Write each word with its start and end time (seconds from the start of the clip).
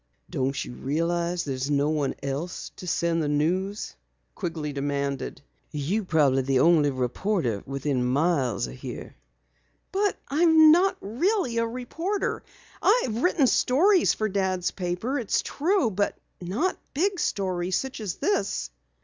"Don't 0.31 0.65
you 0.65 0.73
realize 0.73 1.43
there's 1.43 1.69
no 1.69 1.89
one 1.89 2.15
else 2.23 2.71
to 2.77 2.87
send 2.87 3.21
the 3.21 3.27
news?" 3.27 3.95
Quigley 4.33 4.73
demanded. 4.73 5.43
"You're 5.69 6.05
probably 6.05 6.41
the 6.41 6.61
only 6.61 6.89
reporter 6.89 7.61
within 7.67 8.03
miles 8.03 8.65
of 8.65 8.73
here." 8.73 9.15
"But 9.91 10.17
I'm 10.27 10.71
not 10.71 10.97
really 11.01 11.59
a 11.59 11.67
reporter. 11.67 12.41
I've 12.81 13.21
written 13.21 13.45
stories 13.45 14.15
for 14.15 14.27
Dad's 14.27 14.71
paper, 14.71 15.19
it's 15.19 15.43
true. 15.43 15.91
But 15.91 16.17
not 16.41 16.79
big 16.95 17.19
stories 17.19 17.75
such 17.75 18.01
as 18.01 18.15
this." 18.15 18.71